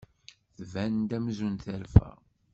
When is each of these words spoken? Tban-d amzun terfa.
Tban-d 0.57 1.07
amzun 1.17 1.55
terfa. 1.65 2.09